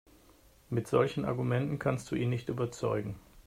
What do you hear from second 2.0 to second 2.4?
du ihn